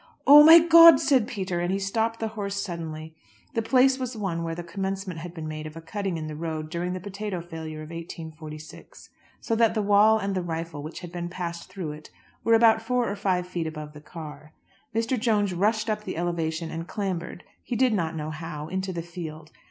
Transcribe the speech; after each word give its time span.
"Oh, 0.25 0.43
my 0.43 0.57
God!" 0.57 0.99
said 0.99 1.27
Peter, 1.27 1.59
and 1.59 1.71
he 1.71 1.77
stopped 1.77 2.19
the 2.19 2.29
horse 2.29 2.59
suddenly. 2.59 3.15
The 3.53 3.61
place 3.61 3.99
was 3.99 4.17
one 4.17 4.41
where 4.41 4.55
the 4.55 4.63
commencement 4.63 5.19
had 5.19 5.31
been 5.31 5.47
made 5.47 5.67
of 5.67 5.77
a 5.77 5.79
cutting 5.81 6.17
in 6.17 6.25
the 6.25 6.35
road 6.35 6.71
during 6.71 6.93
the 6.93 6.99
potato 6.99 7.39
failure 7.39 7.83
of 7.83 7.91
1846; 7.91 9.11
so 9.41 9.53
that 9.55 9.75
the 9.75 9.81
wall 9.83 10.17
and 10.17 10.33
the 10.33 10.41
rifle 10.41 10.81
which 10.81 11.01
had 11.01 11.11
been 11.11 11.29
passed 11.29 11.69
through 11.69 11.91
it 11.91 12.09
were 12.43 12.55
about 12.55 12.81
four 12.81 13.07
or 13.07 13.15
five 13.15 13.45
feet 13.45 13.67
above 13.67 13.93
the 13.93 14.01
car. 14.01 14.53
Mr. 14.95 15.19
Jones 15.19 15.53
rushed 15.53 15.87
up 15.87 16.03
the 16.03 16.17
elevation, 16.17 16.71
and 16.71 16.87
clambered, 16.87 17.43
he 17.61 17.75
did 17.75 17.93
not 17.93 18.15
know 18.15 18.31
how, 18.31 18.67
into 18.69 18.91
the 18.91 19.03
field. 19.03 19.51